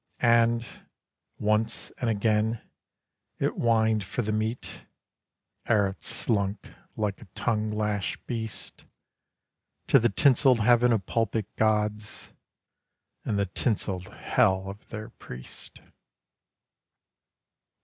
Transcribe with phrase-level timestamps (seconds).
[0.23, 0.65] And,
[1.37, 2.59] once and again,
[3.37, 4.87] It whined for the Meat;
[5.67, 8.85] ere It slunk, like a tongue lashed beast,
[9.85, 12.31] To the tinselled heaven of pulpit gods
[13.25, 15.81] and the tinselled hell of their priest.